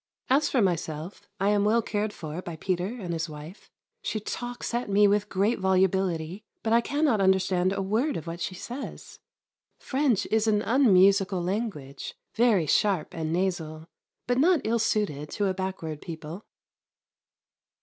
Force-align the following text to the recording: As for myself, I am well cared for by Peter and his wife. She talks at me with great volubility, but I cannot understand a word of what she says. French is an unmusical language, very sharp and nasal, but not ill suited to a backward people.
As 0.31 0.49
for 0.49 0.63
myself, 0.63 1.21
I 1.39 1.49
am 1.49 1.63
well 1.63 1.83
cared 1.83 2.11
for 2.11 2.41
by 2.41 2.55
Peter 2.55 2.87
and 2.87 3.13
his 3.13 3.29
wife. 3.29 3.69
She 4.01 4.19
talks 4.19 4.73
at 4.73 4.89
me 4.89 5.07
with 5.07 5.29
great 5.29 5.59
volubility, 5.59 6.41
but 6.63 6.73
I 6.73 6.81
cannot 6.81 7.21
understand 7.21 7.71
a 7.71 7.83
word 7.83 8.17
of 8.17 8.25
what 8.25 8.41
she 8.41 8.55
says. 8.55 9.19
French 9.79 10.25
is 10.31 10.47
an 10.47 10.63
unmusical 10.63 11.43
language, 11.43 12.15
very 12.33 12.65
sharp 12.65 13.13
and 13.13 13.31
nasal, 13.31 13.85
but 14.25 14.39
not 14.39 14.61
ill 14.63 14.79
suited 14.79 15.29
to 15.33 15.45
a 15.45 15.53
backward 15.53 16.01
people. 16.01 16.45